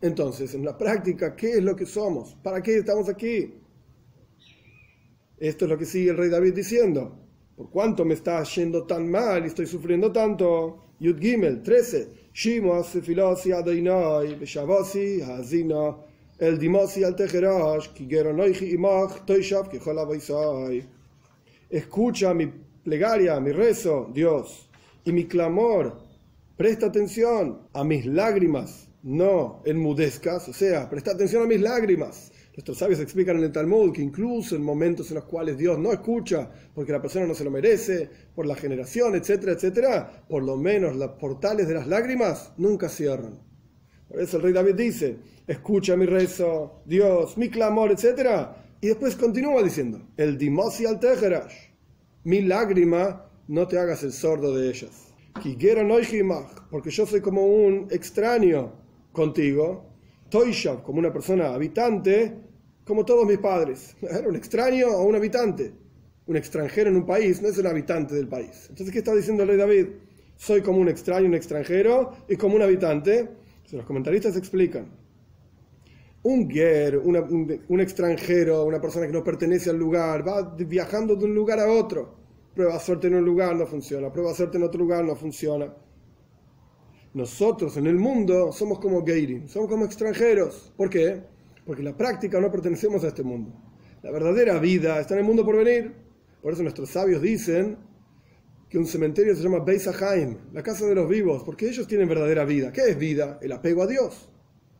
Entonces, 0.00 0.54
en 0.54 0.64
la 0.64 0.76
práctica, 0.76 1.34
¿qué 1.34 1.52
es 1.52 1.62
lo 1.62 1.74
que 1.74 1.86
somos? 1.86 2.34
¿Para 2.42 2.62
qué 2.62 2.78
estamos 2.78 3.08
aquí? 3.08 3.54
Esto 5.38 5.64
es 5.64 5.70
lo 5.70 5.78
que 5.78 5.86
sigue 5.86 6.10
el 6.10 6.16
rey 6.16 6.28
David 6.28 6.54
diciendo. 6.54 7.18
¿Por 7.56 7.70
cuánto 7.70 8.04
me 8.04 8.14
está 8.14 8.42
yendo 8.44 8.84
tan 8.86 9.10
mal 9.10 9.44
y 9.44 9.48
estoy 9.48 9.66
sufriendo 9.66 10.12
tanto? 10.12 10.94
Yud 11.00 11.18
Gimel 11.18 11.62
13. 11.62 12.30
Shimos 12.32 12.90
filosi 13.02 13.52
adonai 13.52 14.36
beshavasi 14.36 15.20
hazina 15.20 15.96
el 16.42 16.58
dimosi 16.58 17.04
al 17.04 17.14
tejerash 17.14 17.92
ki 17.94 18.08
geronoichi 18.10 18.72
imach 18.74 19.24
toishav 19.24 19.68
que 19.70 19.78
Escucha 21.70 22.34
mi 22.34 22.46
plegaria, 22.84 23.40
mi 23.40 23.52
rezo, 23.52 24.10
Dios, 24.12 24.68
y 25.04 25.12
mi 25.12 25.24
clamor. 25.26 25.96
Presta 26.56 26.86
atención 26.86 27.68
a 27.72 27.84
mis 27.84 28.04
lágrimas, 28.04 28.88
no 29.02 29.62
enmudezcas, 29.64 30.48
o 30.48 30.52
sea, 30.52 30.90
presta 30.90 31.12
atención 31.12 31.44
a 31.44 31.46
mis 31.46 31.60
lágrimas 31.60 32.32
Nuestros 32.54 32.76
sabios 32.76 33.00
explican 33.00 33.38
en 33.38 33.44
el 33.44 33.52
Talmud 33.52 33.94
que 33.94 34.02
incluso 34.02 34.54
en 34.56 34.62
momentos 34.62 35.10
en 35.10 35.14
los 35.14 35.24
cuales 35.24 35.56
Dios 35.56 35.78
no 35.78 35.90
escucha, 35.90 36.50
porque 36.74 36.92
la 36.92 37.00
persona 37.00 37.26
no 37.26 37.34
se 37.34 37.44
lo 37.44 37.50
merece, 37.50 38.10
por 38.34 38.44
la 38.44 38.54
generación, 38.54 39.14
etcétera, 39.14 39.52
etcétera, 39.52 40.24
por 40.28 40.42
lo 40.42 40.58
menos 40.58 40.94
los 40.96 41.12
portales 41.12 41.66
de 41.66 41.74
las 41.74 41.86
lágrimas 41.86 42.52
nunca 42.58 42.90
cierran. 42.90 43.51
Por 44.12 44.20
el 44.20 44.42
rey 44.42 44.52
David 44.52 44.74
dice, 44.74 45.16
escucha 45.46 45.96
mi 45.96 46.04
rezo, 46.04 46.82
Dios, 46.84 47.38
mi 47.38 47.48
clamor, 47.48 47.92
etcétera. 47.92 48.62
Y 48.78 48.88
después 48.88 49.16
continúa 49.16 49.62
diciendo, 49.62 50.02
el 50.18 50.36
dimosi 50.36 50.84
al 50.84 51.00
tejerash, 51.00 51.54
mi 52.24 52.42
lágrima, 52.42 53.24
no 53.48 53.66
te 53.66 53.78
hagas 53.78 54.02
el 54.02 54.12
sordo 54.12 54.54
de 54.54 54.68
ellas. 54.68 55.14
Porque 56.70 56.90
yo 56.90 57.06
soy 57.06 57.22
como 57.22 57.46
un 57.46 57.88
extraño 57.90 58.74
contigo, 59.12 59.86
Toishav, 60.28 60.82
como 60.82 60.98
una 60.98 61.10
persona 61.10 61.54
habitante, 61.54 62.36
como 62.84 63.06
todos 63.06 63.26
mis 63.26 63.38
padres. 63.38 63.96
Era 64.02 64.28
un 64.28 64.36
extraño 64.36 64.88
o 64.88 65.04
un 65.04 65.16
habitante. 65.16 65.72
Un 66.26 66.36
extranjero 66.36 66.90
en 66.90 66.96
un 66.96 67.06
país 67.06 67.40
no 67.40 67.48
es 67.48 67.56
un 67.56 67.66
habitante 67.66 68.14
del 68.14 68.28
país. 68.28 68.66
Entonces, 68.68 68.92
¿qué 68.92 68.98
está 68.98 69.14
diciendo 69.14 69.44
el 69.44 69.48
rey 69.48 69.56
David? 69.56 69.86
Soy 70.36 70.60
como 70.60 70.80
un 70.80 70.90
extraño, 70.90 71.26
un 71.28 71.34
extranjero 71.34 72.12
y 72.28 72.36
como 72.36 72.56
un 72.56 72.62
habitante. 72.62 73.40
Los 73.76 73.86
comentaristas 73.86 74.36
explican. 74.36 74.86
Un 76.24 76.48
ger, 76.48 76.98
un, 76.98 77.80
extranjero, 77.80 78.64
una 78.64 78.80
persona 78.80 79.06
que 79.06 79.12
no 79.12 79.24
pertenece 79.24 79.70
al 79.70 79.76
lugar, 79.76 80.26
va 80.26 80.54
viajando 80.56 81.16
de 81.16 81.24
un 81.24 81.34
lugar 81.34 81.58
a 81.58 81.70
otro. 81.70 82.14
Prueba 82.54 82.78
suerte 82.78 83.08
en 83.08 83.16
un 83.16 83.24
lugar, 83.24 83.56
no 83.56 83.66
funciona. 83.66 84.12
Prueba 84.12 84.32
suerte 84.34 84.56
en 84.56 84.62
otro 84.62 84.80
lugar, 84.80 85.04
no 85.04 85.16
funciona. 85.16 85.74
Nosotros 87.14 87.76
en 87.76 87.86
el 87.86 87.96
mundo 87.96 88.52
somos 88.52 88.78
como 88.78 89.04
Geirim, 89.04 89.48
somos 89.48 89.68
como 89.68 89.84
extranjeros. 89.84 90.72
¿Por 90.76 90.88
qué? 90.88 91.22
Porque 91.66 91.82
en 91.82 91.88
la 91.88 91.96
práctica 91.96 92.40
no 92.40 92.52
pertenecemos 92.52 93.02
a 93.04 93.08
este 93.08 93.22
mundo. 93.22 93.52
La 94.02 94.10
verdadera 94.10 94.58
vida 94.58 95.00
está 95.00 95.14
en 95.14 95.20
el 95.20 95.26
mundo 95.26 95.44
por 95.44 95.56
venir. 95.56 95.92
Por 96.40 96.52
eso 96.52 96.62
nuestros 96.62 96.90
sabios 96.90 97.20
dicen 97.20 97.78
que 98.72 98.78
un 98.78 98.86
cementerio 98.86 99.36
se 99.36 99.42
llama 99.42 99.58
Beis 99.58 99.86
la 100.54 100.62
casa 100.62 100.86
de 100.86 100.94
los 100.94 101.06
vivos, 101.06 101.42
porque 101.44 101.68
ellos 101.68 101.86
tienen 101.86 102.08
verdadera 102.08 102.46
vida. 102.46 102.72
¿Qué 102.72 102.80
es 102.88 102.98
vida? 102.98 103.38
El 103.42 103.52
apego 103.52 103.82
a 103.82 103.86
Dios. 103.86 104.30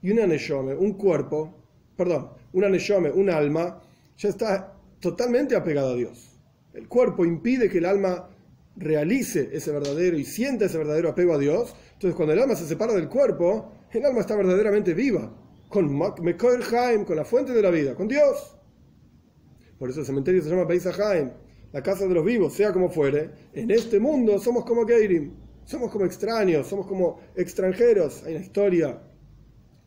Y 0.01 0.11
una 0.11 0.27
neshome, 0.27 0.73
un 0.75 0.95
cuerpo, 0.95 1.55
perdón, 1.95 2.31
una 2.55 2.71
neshome, 2.71 3.11
un 3.11 3.29
alma, 3.29 3.83
ya 4.17 4.31
está 4.31 4.79
totalmente 4.99 5.55
apegado 5.55 5.93
a 5.93 5.97
Dios. 5.97 6.41
El 6.73 6.89
cuerpo 6.89 7.27
impide 7.27 7.69
que 7.69 7.77
el 7.77 7.85
alma 7.85 8.31
realice 8.77 9.51
ese 9.53 9.71
verdadero 9.73 10.17
y 10.17 10.25
sienta 10.25 10.65
ese 10.65 10.79
verdadero 10.79 11.11
apego 11.11 11.35
a 11.35 11.39
Dios, 11.39 11.77
entonces 11.93 12.17
cuando 12.17 12.33
el 12.33 12.41
alma 12.41 12.57
se 12.57 12.67
separa 12.67 12.95
del 12.95 13.11
cuerpo, 13.11 13.73
el 13.91 14.07
alma 14.07 14.21
está 14.21 14.35
verdaderamente 14.37 14.95
viva, 14.95 15.31
con 15.69 15.95
Mekoel 16.23 16.63
Haim, 16.75 17.05
con 17.05 17.17
la 17.17 17.27
fuente 17.27 17.53
de 17.53 17.61
la 17.61 17.69
vida, 17.69 17.95
con 17.95 18.09
Dios. 18.09 18.57
Por 19.79 19.91
eso 19.91 20.01
el 20.01 20.07
cementerio 20.07 20.41
se 20.41 20.49
llama 20.49 20.65
Beis 20.65 20.87
Haim, 20.87 21.31
la 21.73 21.83
casa 21.83 22.07
de 22.07 22.15
los 22.15 22.25
vivos, 22.25 22.53
sea 22.53 22.73
como 22.73 22.91
fuere. 22.91 23.31
En 23.53 23.71
este 23.71 23.99
mundo 23.99 24.39
somos 24.39 24.65
como 24.65 24.87
Geirim, 24.87 25.33
somos 25.65 25.91
como 25.91 26.05
extraños, 26.05 26.67
somos 26.67 26.87
como 26.87 27.21
extranjeros. 27.35 28.23
Hay 28.25 28.35
una 28.37 28.45
historia 28.45 29.03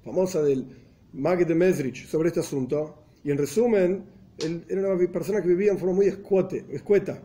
famosa 0.03 0.41
del 0.41 0.65
Magid 1.13 1.47
de 1.47 1.55
Mesrich 1.55 2.07
sobre 2.07 2.29
este 2.29 2.41
asunto, 2.41 3.03
y 3.23 3.31
en 3.31 3.37
resumen, 3.37 4.05
él 4.39 4.65
era 4.67 4.93
una 4.93 5.11
persona 5.11 5.41
que 5.41 5.47
vivía 5.47 5.71
en 5.71 5.77
forma 5.77 5.95
muy 5.95 6.07
escueta 6.07 7.21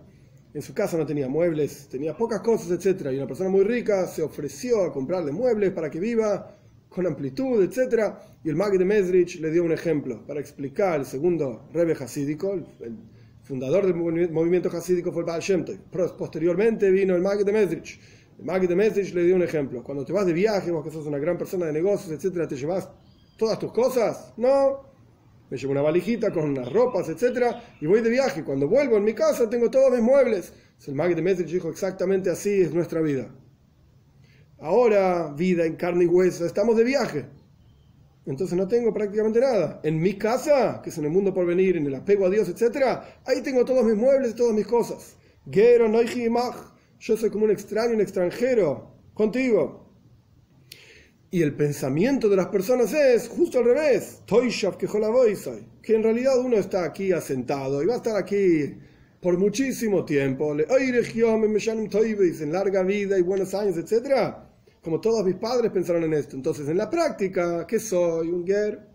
en 0.52 0.62
su 0.62 0.74
casa 0.74 0.96
no 0.96 1.06
tenía 1.06 1.28
muebles, 1.28 1.88
tenía 1.88 2.16
pocas 2.16 2.40
cosas, 2.40 2.70
etc. 2.72 3.06
Y 3.12 3.16
una 3.16 3.26
persona 3.26 3.50
muy 3.50 3.62
rica 3.62 4.06
se 4.06 4.22
ofreció 4.22 4.82
a 4.84 4.92
comprarle 4.92 5.32
muebles 5.32 5.72
para 5.72 5.90
que 5.90 6.00
viva 6.00 6.56
con 6.88 7.06
amplitud, 7.06 7.62
etc. 7.62 8.14
Y 8.42 8.48
el 8.48 8.56
Mag 8.56 8.76
de 8.76 8.84
Mesrich 8.84 9.38
le 9.40 9.50
dio 9.50 9.62
un 9.62 9.72
ejemplo 9.72 10.26
para 10.26 10.40
explicar 10.40 10.98
el 11.00 11.06
segundo 11.06 11.68
Rebbe 11.72 11.92
Hasídico, 11.92 12.54
el 12.54 12.96
fundador 13.50 13.84
del 13.84 13.96
movimiento 14.30 14.68
hasídico 14.68 15.10
fue 15.10 15.22
el 15.22 15.26
Baal 15.26 15.42
Posteriormente 16.16 16.88
vino 16.88 17.16
el 17.16 17.20
Mag 17.20 17.44
de 17.44 17.52
Mesrich. 17.52 18.00
El 18.38 18.44
Mag 18.44 18.66
de 18.66 18.76
Mesrich 18.76 19.12
le 19.12 19.24
dio 19.24 19.34
un 19.34 19.42
ejemplo. 19.42 19.82
Cuando 19.82 20.04
te 20.04 20.12
vas 20.12 20.24
de 20.24 20.32
viaje, 20.32 20.70
vos 20.70 20.84
que 20.84 20.90
sos 20.92 21.04
una 21.06 21.18
gran 21.18 21.36
persona 21.36 21.66
de 21.66 21.72
negocios, 21.72 22.12
etc., 22.12 22.46
¿te 22.48 22.54
llevas 22.54 22.88
todas 23.36 23.58
tus 23.58 23.72
cosas? 23.72 24.32
No 24.36 24.88
me 25.50 25.56
llevo 25.56 25.72
una 25.72 25.82
valijita 25.82 26.30
con 26.30 26.50
unas 26.50 26.72
ropas, 26.72 27.08
etc. 27.08 27.56
Y 27.80 27.86
voy 27.86 28.02
de 28.02 28.10
viaje. 28.10 28.44
Cuando 28.44 28.68
vuelvo 28.68 28.96
en 28.96 29.02
mi 29.02 29.14
casa 29.14 29.50
tengo 29.50 29.68
todos 29.68 29.90
mis 29.90 30.00
muebles. 30.00 30.52
El 30.86 30.94
Mag 30.94 31.16
de 31.16 31.20
Mesrich 31.20 31.50
dijo 31.50 31.70
exactamente 31.70 32.30
así 32.30 32.60
es 32.60 32.72
nuestra 32.72 33.00
vida. 33.00 33.34
Ahora, 34.60 35.34
vida 35.36 35.66
en 35.66 35.74
carne 35.74 36.04
y 36.04 36.06
hueso, 36.06 36.46
estamos 36.46 36.76
de 36.76 36.84
viaje. 36.84 37.26
Entonces 38.26 38.56
no 38.56 38.68
tengo 38.68 38.92
prácticamente 38.92 39.40
nada. 39.40 39.80
En 39.82 40.00
mi 40.00 40.14
casa, 40.14 40.80
que 40.82 40.90
es 40.90 40.98
en 40.98 41.04
el 41.04 41.10
mundo 41.10 41.32
por 41.32 41.46
venir, 41.46 41.76
en 41.76 41.86
el 41.86 41.94
apego 41.94 42.26
a 42.26 42.30
Dios, 42.30 42.48
etc., 42.48 43.00
ahí 43.24 43.42
tengo 43.42 43.64
todos 43.64 43.84
mis 43.84 43.96
muebles 43.96 44.32
y 44.32 44.34
todas 44.34 44.54
mis 44.54 44.66
cosas. 44.66 45.16
Gero, 45.50 45.90
Yo 47.00 47.16
soy 47.16 47.30
como 47.30 47.46
un 47.46 47.50
extraño, 47.50 47.94
un 47.94 48.00
extranjero 48.00 48.94
contigo. 49.14 49.86
Y 51.32 51.42
el 51.42 51.54
pensamiento 51.54 52.28
de 52.28 52.36
las 52.36 52.48
personas 52.48 52.92
es 52.92 53.28
justo 53.28 53.60
al 53.60 53.64
revés, 53.64 54.20
que 55.82 55.94
en 55.94 56.02
realidad 56.02 56.38
uno 56.40 56.56
está 56.56 56.84
aquí 56.84 57.12
asentado 57.12 57.82
y 57.82 57.86
va 57.86 57.94
a 57.94 57.98
estar 57.98 58.16
aquí 58.16 58.74
por 59.20 59.38
muchísimo 59.38 60.04
tiempo, 60.04 60.52
en 60.52 62.52
larga 62.52 62.82
vida 62.82 63.18
y 63.18 63.22
buenos 63.22 63.54
años, 63.54 63.76
etc. 63.76 64.49
Como 64.82 65.00
todos 65.00 65.24
mis 65.24 65.36
padres 65.36 65.70
pensaron 65.70 66.04
en 66.04 66.14
esto. 66.14 66.36
Entonces, 66.36 66.68
en 66.68 66.78
la 66.78 66.88
práctica, 66.88 67.66
¿qué 67.66 67.78
soy? 67.78 68.28
Un 68.28 68.46
ger. 68.46 68.88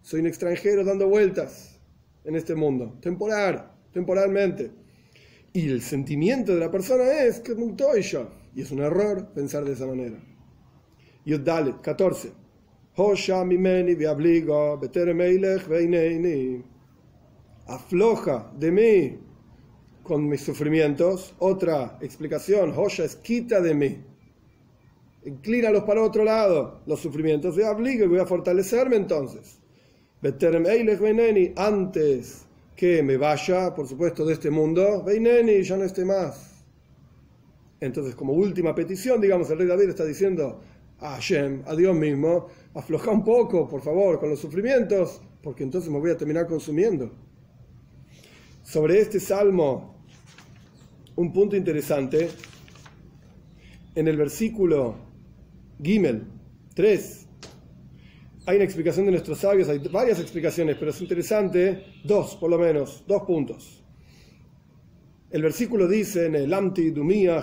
Soy 0.00 0.20
un 0.20 0.26
extranjero 0.26 0.84
dando 0.84 1.08
vueltas 1.08 1.80
en 2.24 2.36
este 2.36 2.54
mundo, 2.54 2.98
temporal, 3.00 3.72
temporalmente. 3.92 4.70
Y 5.52 5.68
el 5.70 5.82
sentimiento 5.82 6.54
de 6.54 6.60
la 6.60 6.70
persona 6.70 7.24
es 7.24 7.40
que 7.40 7.52
es 7.52 7.58
un 7.58 7.76
Y 8.54 8.62
es 8.62 8.70
un 8.70 8.80
error 8.80 9.32
pensar 9.34 9.64
de 9.64 9.72
esa 9.72 9.86
manera. 9.86 10.18
Yudalit 11.24 11.80
14. 11.80 12.32
Hosha 12.96 13.44
mimeni 13.44 13.94
viabligo 13.94 14.78
beteremeilech 14.78 15.66
veineini. 15.68 16.64
Afloja 17.66 18.52
de 18.58 18.70
mí 18.70 19.18
con 20.02 20.28
mis 20.28 20.40
sufrimientos. 20.40 21.34
Otra 21.38 21.98
explicación, 22.00 22.72
Hosha 22.76 23.04
es 23.04 23.16
quita 23.16 23.60
de 23.60 23.74
mí. 23.74 24.04
Inclínalos 25.24 25.84
para 25.84 26.02
otro 26.02 26.24
lado, 26.24 26.80
los 26.86 27.00
sufrimientos 27.00 27.56
de 27.56 27.66
abligo 27.66 28.04
y 28.04 28.08
voy 28.08 28.18
a 28.18 28.26
fortalecerme 28.26 28.96
entonces. 28.96 29.58
Antes 31.56 32.46
que 32.74 33.02
me 33.02 33.16
vaya, 33.16 33.74
por 33.74 33.88
supuesto, 33.88 34.24
de 34.24 34.34
este 34.34 34.50
mundo, 34.50 35.02
veineni, 35.02 35.62
ya 35.62 35.76
no 35.76 35.84
esté 35.84 36.04
más. 36.04 36.64
Entonces, 37.80 38.14
como 38.14 38.32
última 38.32 38.74
petición, 38.74 39.20
digamos, 39.20 39.50
el 39.50 39.58
rey 39.58 39.66
David 39.66 39.88
está 39.90 40.04
diciendo, 40.04 40.60
a 41.00 41.14
Hashem, 41.14 41.62
a 41.66 41.74
Dios 41.76 41.94
mismo, 41.94 42.48
afloja 42.74 43.10
un 43.10 43.24
poco, 43.24 43.68
por 43.68 43.80
favor, 43.80 44.18
con 44.18 44.30
los 44.30 44.40
sufrimientos, 44.40 45.20
porque 45.42 45.62
entonces 45.62 45.90
me 45.90 45.98
voy 45.98 46.10
a 46.10 46.16
terminar 46.16 46.46
consumiendo. 46.46 47.10
Sobre 48.62 49.00
este 49.00 49.20
salmo, 49.20 49.96
un 51.16 51.32
punto 51.32 51.56
interesante, 51.56 52.28
en 53.94 54.08
el 54.08 54.16
versículo 54.16 55.07
Gimel 55.82 56.24
3, 56.74 57.26
hay 58.46 58.56
una 58.56 58.64
explicación 58.64 59.06
de 59.06 59.12
nuestros 59.12 59.38
sabios, 59.38 59.68
hay 59.68 59.78
varias 59.78 60.18
explicaciones, 60.18 60.76
pero 60.76 60.90
es 60.90 61.00
interesante, 61.00 61.84
dos 62.02 62.34
por 62.36 62.50
lo 62.50 62.58
menos, 62.58 63.04
dos 63.06 63.22
puntos. 63.22 63.84
El 65.30 65.42
versículo 65.42 65.86
dice 65.86 66.26
en 66.26 66.34
el 66.34 66.54
Amti 66.54 66.90
Dumia, 66.90 67.42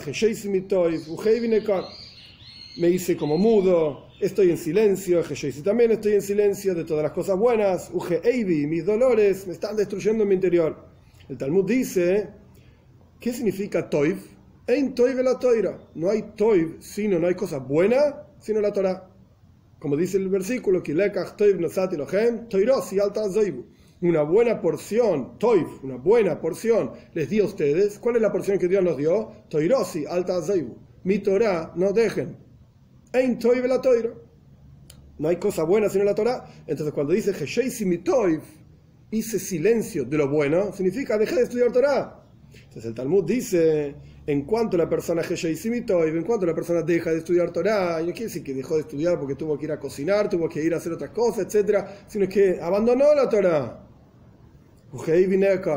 me 2.77 2.89
hice 2.89 3.15
como 3.15 3.37
mudo, 3.37 4.07
estoy 4.19 4.49
en 4.49 4.57
silencio, 4.57 5.23
también 5.63 5.91
estoy 5.91 6.13
en 6.13 6.21
silencio 6.21 6.73
de 6.73 6.83
todas 6.83 7.03
las 7.03 7.11
cosas 7.11 7.37
buenas, 7.37 7.91
Eivi, 8.23 8.65
mis 8.67 8.85
dolores 8.85 9.45
me 9.47 9.53
están 9.53 9.75
destruyendo 9.75 10.23
en 10.23 10.29
mi 10.29 10.35
interior. 10.35 10.87
El 11.29 11.37
Talmud 11.37 11.65
dice, 11.65 12.29
¿qué 13.19 13.31
significa 13.31 13.89
Toiv? 13.89 14.34
En 14.67 14.95
Toiv 14.95 15.21
la 15.21 15.37
Toira. 15.37 15.77
No 15.93 16.09
hay 16.09 16.23
Toiv, 16.35 16.77
sino 16.79 17.19
no 17.19 17.27
hay 17.27 17.35
cosa 17.35 17.59
buena, 17.59 18.23
sino 18.39 18.61
la 18.61 18.73
Torah. 18.73 19.07
Como 19.77 19.95
dice 19.95 20.17
el 20.17 20.27
versículo, 20.29 20.81
una 24.01 24.21
buena 24.23 24.61
porción, 24.61 25.37
Toiv, 25.37 25.67
una 25.83 25.97
buena 25.97 26.41
porción, 26.41 26.91
les 27.13 27.29
di 27.29 27.39
a 27.41 27.45
ustedes. 27.45 27.99
¿Cuál 27.99 28.15
es 28.15 28.21
la 28.23 28.31
porción 28.31 28.57
que 28.57 28.67
Dios 28.67 28.83
nos 28.83 28.97
dio? 28.97 29.31
Toirosi, 29.49 30.05
alta 30.07 30.41
Mi 31.03 31.19
Torah, 31.19 31.71
no 31.75 31.91
dejen. 31.91 32.35
Ein 33.13 33.37
Toiv 33.37 33.65
la 33.67 33.79
Toira. 33.79 34.13
No 35.19 35.27
hay 35.29 35.35
cosa 35.35 35.63
buena 35.63 35.89
sino 35.89 36.03
la 36.03 36.15
Torah. 36.15 36.43
Entonces, 36.65 36.91
cuando 36.91 37.13
dice 37.13 37.33
Gesheisi 37.33 37.85
mi 37.85 37.99
Toiv, 37.99 38.41
hice 39.11 39.37
silencio 39.37 40.05
de 40.05 40.17
lo 40.17 40.27
bueno, 40.27 40.73
significa 40.73 41.19
dejé 41.19 41.35
de 41.35 41.43
estudiar 41.43 41.71
Torah. 41.71 42.23
Entonces, 42.51 42.85
el 42.85 42.95
Talmud 42.95 43.23
dice 43.23 43.95
en 44.27 44.41
cuanto 44.43 44.75
la 44.75 44.89
persona 44.89 45.21
y 45.29 45.67
en 45.67 46.23
cuanto 46.23 46.45
la 46.45 46.55
persona 46.55 46.81
deja 46.81 47.11
de 47.11 47.19
estudiar 47.19 47.51
Torah, 47.51 48.01
y 48.01 48.07
no 48.07 48.11
quiere 48.11 48.25
decir 48.25 48.43
que 48.43 48.53
dejó 48.53 48.75
de 48.75 48.81
estudiar 48.81 49.19
porque 49.19 49.35
tuvo 49.35 49.57
que 49.57 49.65
ir 49.65 49.71
a 49.71 49.79
cocinar, 49.79 50.29
tuvo 50.29 50.49
que 50.49 50.63
ir 50.63 50.73
a 50.73 50.77
hacer 50.77 50.93
otras 50.93 51.11
cosas, 51.11 51.53
etc., 51.53 51.85
sino 52.07 52.27
que 52.27 52.59
abandonó 52.59 53.13
la 53.13 53.29
Torah. 53.29 53.81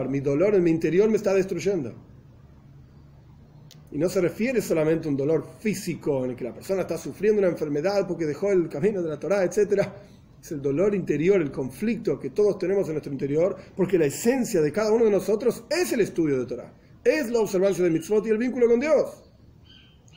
Mi 0.08 0.20
dolor 0.20 0.54
en 0.54 0.62
mi 0.62 0.70
interior 0.70 1.10
me 1.10 1.16
está 1.16 1.34
destruyendo. 1.34 1.92
Y 3.90 3.98
no 3.98 4.08
se 4.08 4.20
refiere 4.20 4.62
solamente 4.62 5.08
a 5.08 5.10
un 5.10 5.16
dolor 5.16 5.44
físico 5.58 6.24
en 6.24 6.30
el 6.30 6.36
que 6.36 6.44
la 6.44 6.54
persona 6.54 6.82
está 6.82 6.96
sufriendo 6.96 7.40
una 7.40 7.48
enfermedad 7.48 8.06
porque 8.06 8.26
dejó 8.26 8.50
el 8.52 8.68
camino 8.68 9.02
de 9.02 9.08
la 9.10 9.18
Torah, 9.18 9.44
etc. 9.44 9.88
Es 10.40 10.52
el 10.52 10.62
dolor 10.62 10.94
interior, 10.94 11.40
el 11.40 11.50
conflicto 11.50 12.18
que 12.18 12.30
todos 12.30 12.58
tenemos 12.58 12.86
en 12.86 12.94
nuestro 12.94 13.12
interior, 13.12 13.56
porque 13.76 13.98
la 13.98 14.06
esencia 14.06 14.62
de 14.62 14.72
cada 14.72 14.92
uno 14.92 15.04
de 15.04 15.10
nosotros 15.10 15.64
es 15.68 15.92
el 15.92 16.00
estudio 16.00 16.38
de 16.38 16.46
Torah 16.46 16.72
es 17.08 17.30
la 17.30 17.40
observancia 17.40 17.84
de 17.84 17.90
mitzvot 17.90 18.26
y 18.26 18.30
el 18.30 18.38
vínculo 18.38 18.68
con 18.68 18.80
Dios. 18.80 19.24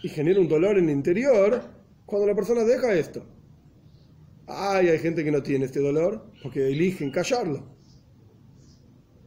Y 0.04 0.10
genera 0.10 0.40
un 0.40 0.48
dolor 0.48 0.78
en 0.78 0.86
el 0.86 0.96
interior 0.96 1.62
cuando 2.06 2.28
la 2.28 2.36
persona 2.36 2.64
deja 2.64 2.94
esto. 2.94 3.26
Ay, 4.48 4.90
hay 4.90 5.00
gente 5.00 5.24
que 5.24 5.32
no 5.32 5.42
tiene 5.42 5.66
este 5.66 5.80
dolor 5.80 6.32
porque 6.44 6.68
eligen 6.68 7.12
callarlo. 7.12 7.76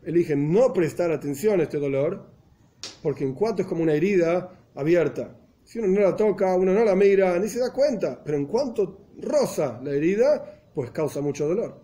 Eligen 0.03 0.53
no 0.53 0.73
prestar 0.73 1.11
atención 1.11 1.61
a 1.61 1.63
este 1.63 1.79
dolor 1.79 2.31
porque 3.03 3.25
en 3.25 3.35
cuanto 3.35 3.63
es 3.63 3.69
como 3.69 3.83
una 3.83 3.95
herida 3.95 4.59
abierta. 4.75 5.39
Si 5.65 5.79
uno 5.79 5.89
no 5.89 6.01
la 6.01 6.15
toca, 6.15 6.55
uno 6.57 6.75
no 6.75 6.85
la 6.85 6.95
mira, 6.95 7.39
ni 7.39 7.49
se 7.49 7.61
da 7.61 7.73
cuenta. 7.73 8.23
Pero 8.23 8.37
en 8.37 8.47
cuanto 8.47 9.09
roza 9.19 9.81
la 9.83 9.93
herida, 9.93 10.63
pues 10.75 10.91
causa 10.91 11.21
mucho 11.21 11.49
dolor. 11.49 11.84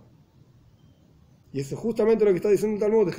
Y 1.53 1.61
eso 1.61 1.75
es 1.75 1.81
justamente 1.81 2.25
lo 2.25 2.31
que 2.31 2.37
está 2.37 2.51
diciendo 2.51 2.77
el 2.77 2.81
Talmud, 2.81 3.13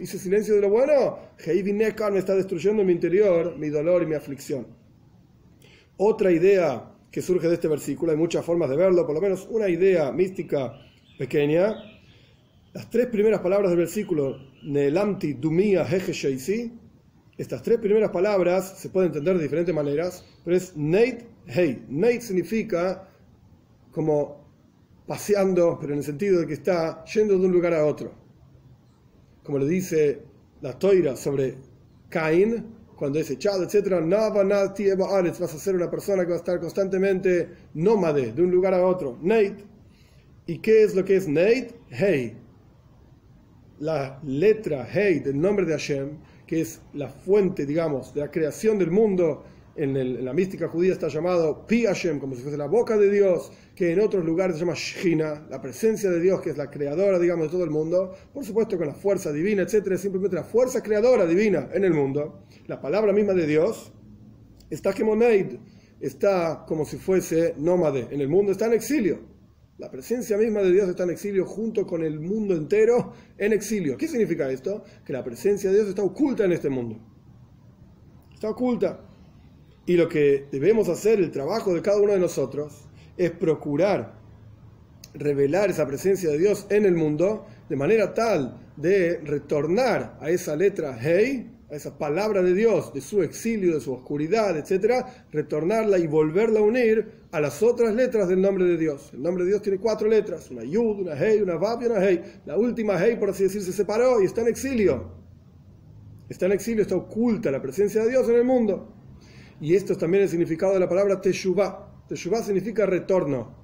hice 0.00 0.18
silencio 0.18 0.54
de 0.54 0.62
lo 0.62 0.70
bueno, 0.70 1.18
me 1.46 2.18
está 2.18 2.34
destruyendo 2.34 2.82
mi 2.82 2.92
interior, 2.92 3.56
mi 3.58 3.68
dolor 3.68 4.02
y 4.02 4.06
mi 4.06 4.14
aflicción. 4.14 4.66
Otra 5.98 6.32
idea 6.32 6.92
que 7.10 7.20
surge 7.20 7.48
de 7.48 7.54
este 7.54 7.68
versículo, 7.68 8.12
hay 8.12 8.18
muchas 8.18 8.44
formas 8.44 8.70
de 8.70 8.76
verlo, 8.76 9.04
por 9.04 9.14
lo 9.14 9.20
menos 9.20 9.46
una 9.50 9.68
idea 9.68 10.10
mística 10.12 10.72
pequeña. 11.18 11.74
Las 12.72 12.88
tres 12.88 13.06
primeras 13.08 13.40
palabras 13.40 13.70
del 13.70 13.80
versículo, 13.80 14.38
Nelamti, 14.62 15.34
Dumia, 15.34 15.82
Heje, 15.82 16.14
estas 17.36 17.62
tres 17.62 17.78
primeras 17.78 18.10
palabras 18.10 18.78
se 18.78 18.90
pueden 18.90 19.08
entender 19.08 19.36
de 19.36 19.42
diferentes 19.42 19.74
maneras, 19.74 20.24
pero 20.44 20.56
es 20.56 20.76
Neit, 20.76 21.22
Hey. 21.46 21.84
Neit 21.88 22.20
significa 22.20 23.08
como 23.92 24.39
paseando, 25.06 25.78
pero 25.80 25.92
en 25.92 25.98
el 25.98 26.04
sentido 26.04 26.40
de 26.40 26.46
que 26.46 26.54
está 26.54 27.04
yendo 27.04 27.38
de 27.38 27.46
un 27.46 27.52
lugar 27.52 27.74
a 27.74 27.84
otro. 27.84 28.12
Como 29.42 29.58
le 29.58 29.66
dice 29.66 30.22
la 30.60 30.78
toira 30.78 31.16
sobre 31.16 31.56
Caín, 32.08 32.80
cuando 33.00 33.18
es 33.18 33.30
echado, 33.30 33.62
etc. 33.64 33.94
Vas 35.40 35.54
a 35.54 35.58
ser 35.58 35.74
una 35.74 35.90
persona 35.90 36.24
que 36.24 36.28
va 36.28 36.34
a 36.34 36.38
estar 36.38 36.60
constantemente 36.60 37.48
nómade 37.72 38.32
de 38.32 38.42
un 38.42 38.50
lugar 38.50 38.74
a 38.74 38.86
otro. 38.86 39.18
Nate. 39.22 39.64
¿Y 40.46 40.58
qué 40.58 40.82
es 40.82 40.94
lo 40.94 41.02
que 41.02 41.16
es 41.16 41.26
Nate? 41.26 41.74
Hey. 41.88 42.36
La 43.78 44.20
letra 44.22 44.86
Hey 44.86 45.20
del 45.20 45.40
nombre 45.40 45.64
de 45.64 45.72
Hashem, 45.72 46.18
que 46.46 46.60
es 46.60 46.82
la 46.92 47.08
fuente, 47.08 47.64
digamos, 47.64 48.12
de 48.12 48.20
la 48.20 48.30
creación 48.30 48.78
del 48.78 48.90
mundo 48.90 49.44
en, 49.82 50.24
la 50.24 50.32
mística 50.34 50.68
judía 50.68 50.92
está 50.92 51.08
llamado 51.08 51.66
Pi 51.66 51.84
Hashem, 51.86 52.20
como 52.20 52.34
si 52.34 52.42
fuese 52.42 52.58
la 52.58 52.66
boca 52.66 52.98
de 52.98 53.10
Dios, 53.10 53.50
que 53.74 53.92
en 53.92 54.00
otros 54.00 54.24
lugares 54.24 54.56
se 54.56 54.60
llama 54.60 54.74
Shina, 54.74 55.46
la 55.48 55.60
presencia 55.62 56.10
de 56.10 56.20
Dios, 56.20 56.42
que 56.42 56.50
es 56.50 56.58
la 56.58 56.70
creadora, 56.70 57.18
digamos, 57.18 57.46
de 57.46 57.52
todo 57.52 57.64
el 57.64 57.70
mundo, 57.70 58.14
por 58.32 58.44
supuesto 58.44 58.76
con 58.76 58.88
la 58.88 58.94
fuerza 58.94 59.32
divina, 59.32 59.62
etcétera, 59.62 59.96
simplemente 59.96 60.36
la 60.36 60.44
fuerza 60.44 60.82
creadora 60.82 61.24
divina 61.24 61.70
en 61.72 61.84
el 61.84 61.94
mundo. 61.94 62.44
La 62.66 62.78
palabra 62.78 63.14
misma 63.14 63.32
de 63.32 63.46
Dios 63.46 63.90
está 64.68 64.92
como 64.92 65.16
Neid, 65.16 65.54
está 65.98 66.64
como 66.68 66.84
si 66.84 66.98
fuese 66.98 67.54
nómade 67.56 68.08
en 68.10 68.20
el 68.20 68.28
mundo, 68.28 68.52
está 68.52 68.66
en 68.66 68.74
exilio. 68.74 69.18
La 69.78 69.90
presencia 69.90 70.36
misma 70.36 70.60
de 70.60 70.72
Dios 70.72 70.90
está 70.90 71.04
en 71.04 71.10
exilio 71.10 71.46
junto 71.46 71.86
con 71.86 72.04
el 72.04 72.20
mundo 72.20 72.54
entero 72.54 73.14
en 73.38 73.54
exilio. 73.54 73.96
¿Qué 73.96 74.08
significa 74.08 74.50
esto? 74.50 74.84
Que 75.06 75.14
la 75.14 75.24
presencia 75.24 75.70
de 75.70 75.76
Dios 75.76 75.88
está 75.88 76.02
oculta 76.02 76.44
en 76.44 76.52
este 76.52 76.68
mundo. 76.68 76.98
Está 78.34 78.50
oculta. 78.50 79.09
Y 79.90 79.96
lo 79.96 80.08
que 80.08 80.46
debemos 80.52 80.88
hacer, 80.88 81.18
el 81.18 81.32
trabajo 81.32 81.74
de 81.74 81.82
cada 81.82 82.00
uno 82.00 82.12
de 82.12 82.20
nosotros, 82.20 82.86
es 83.16 83.32
procurar 83.32 84.14
revelar 85.14 85.68
esa 85.68 85.84
presencia 85.84 86.30
de 86.30 86.38
Dios 86.38 86.66
en 86.70 86.84
el 86.84 86.94
mundo 86.94 87.44
de 87.68 87.74
manera 87.74 88.14
tal 88.14 88.56
de 88.76 89.18
retornar 89.18 90.16
a 90.20 90.30
esa 90.30 90.54
letra 90.54 90.96
Hey, 90.96 91.50
a 91.68 91.74
esa 91.74 91.98
palabra 91.98 92.40
de 92.40 92.54
Dios, 92.54 92.94
de 92.94 93.00
su 93.00 93.20
exilio, 93.24 93.74
de 93.74 93.80
su 93.80 93.92
oscuridad, 93.92 94.56
etcétera, 94.56 95.26
retornarla 95.32 95.98
y 95.98 96.06
volverla 96.06 96.60
a 96.60 96.62
unir 96.62 97.10
a 97.32 97.40
las 97.40 97.60
otras 97.60 97.92
letras 97.92 98.28
del 98.28 98.40
nombre 98.40 98.66
de 98.66 98.76
Dios. 98.76 99.10
El 99.12 99.24
nombre 99.24 99.42
de 99.42 99.50
Dios 99.50 99.62
tiene 99.62 99.78
cuatro 99.78 100.06
letras, 100.06 100.52
una 100.52 100.62
Yud, 100.62 101.00
una 101.00 101.16
Hey, 101.16 101.40
una 101.42 101.56
Vav 101.56 101.82
y 101.82 101.86
una 101.86 101.98
Hey. 102.00 102.22
La 102.46 102.56
última 102.56 102.94
Hey, 102.96 103.16
por 103.18 103.30
así 103.30 103.42
decir, 103.42 103.60
se 103.60 103.72
separó 103.72 104.22
y 104.22 104.26
está 104.26 104.42
en 104.42 104.46
exilio. 104.46 105.10
Está 106.28 106.46
en 106.46 106.52
exilio, 106.52 106.82
está 106.82 106.94
oculta 106.94 107.50
la 107.50 107.60
presencia 107.60 108.04
de 108.04 108.10
Dios 108.10 108.28
en 108.28 108.36
el 108.36 108.44
mundo. 108.44 108.99
Y 109.60 109.74
esto 109.74 109.92
es 109.92 109.98
también 109.98 110.22
el 110.22 110.28
significado 110.28 110.72
de 110.72 110.80
la 110.80 110.88
palabra 110.88 111.20
Teshuvah. 111.20 112.06
Teshuvah 112.08 112.42
significa 112.42 112.86
retorno. 112.86 113.54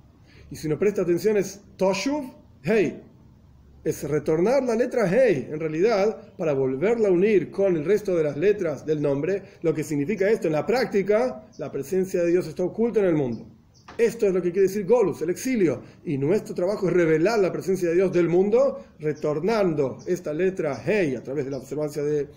Y 0.51 0.57
si 0.57 0.69
no 0.69 0.79
presta 0.79 1.03
atención 1.03 1.37
es 1.37 1.61
Toshuv, 1.77 2.33
hey. 2.63 3.03
Es 3.83 4.03
retornar 4.03 4.65
la 4.65 4.75
letra 4.75 5.09
hey, 5.09 5.49
en 5.51 5.61
realidad, 5.61 6.35
para 6.37 6.53
volverla 6.53 7.09
a 7.09 7.13
unir 7.13 7.51
con 7.51 7.77
el 7.77 7.85
resto 7.85 8.17
de 8.17 8.25
las 8.25 8.37
letras 8.37 8.85
del 8.85 9.01
nombre. 9.01 9.43
Lo 9.63 9.73
que 9.73 9.85
significa 9.85 10.29
esto 10.29 10.49
en 10.49 10.55
la 10.55 10.67
práctica, 10.67 11.47
la 11.59 11.71
presencia 11.71 12.23
de 12.23 12.31
Dios 12.31 12.47
está 12.47 12.65
oculta 12.65 13.01
en 13.01 13.07
el 13.07 13.15
mundo. 13.15 13.47
Esto 13.97 14.27
es 14.27 14.35
lo 14.35 14.43
que 14.43 14.51
quiere 14.51 14.69
decir 14.69 14.85
Golus, 14.85 15.23
el 15.23 15.31
exilio. 15.31 15.81
Y 16.05 16.19
nuestro 16.19 16.55
trabajo 16.55 16.89
es 16.89 16.93
revelar 16.93 17.39
la 17.39 17.53
presencia 17.53 17.89
de 17.89 17.95
Dios 17.95 18.13
del 18.13 18.29
mundo, 18.29 18.85
retornando 18.99 19.99
esta 20.07 20.35
letra 20.35 20.79
Hey 20.85 21.15
a 21.15 21.23
través 21.23 21.45
de 21.45 21.53
la 21.53 21.59
observancia 21.59 22.03
de 22.03 22.29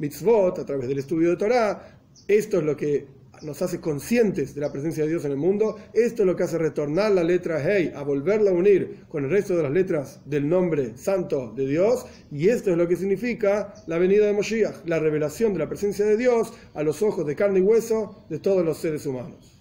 mitzvot, 0.00 0.58
a 0.58 0.66
través 0.66 0.88
del 0.88 0.98
estudio 0.98 1.30
de 1.30 1.36
Torah, 1.36 1.96
esto 2.28 2.58
es 2.58 2.64
lo 2.64 2.76
que 2.76 3.06
nos 3.42 3.60
hace 3.62 3.80
conscientes 3.80 4.54
de 4.54 4.60
la 4.60 4.72
presencia 4.72 5.04
de 5.04 5.10
Dios 5.10 5.24
en 5.24 5.32
el 5.32 5.36
mundo. 5.36 5.76
Esto 5.92 6.22
es 6.22 6.26
lo 6.26 6.36
que 6.36 6.44
hace 6.44 6.58
retornar 6.58 7.12
la 7.12 7.22
letra 7.22 7.60
Hey, 7.62 7.92
a 7.94 8.02
volverla 8.02 8.50
a 8.50 8.54
unir 8.54 9.04
con 9.08 9.24
el 9.24 9.30
resto 9.30 9.56
de 9.56 9.62
las 9.62 9.72
letras 9.72 10.20
del 10.24 10.48
nombre 10.48 10.96
santo 10.96 11.52
de 11.54 11.66
Dios. 11.66 12.06
Y 12.30 12.48
esto 12.48 12.70
es 12.70 12.76
lo 12.76 12.88
que 12.88 12.96
significa 12.96 13.74
la 13.86 13.98
venida 13.98 14.26
de 14.26 14.32
Moshiach, 14.32 14.86
la 14.86 14.98
revelación 14.98 15.52
de 15.52 15.58
la 15.60 15.68
presencia 15.68 16.04
de 16.04 16.16
Dios 16.16 16.52
a 16.74 16.82
los 16.82 17.02
ojos 17.02 17.26
de 17.26 17.36
carne 17.36 17.58
y 17.60 17.62
hueso 17.62 18.24
de 18.28 18.38
todos 18.38 18.64
los 18.64 18.78
seres 18.78 19.06
humanos. 19.06 19.55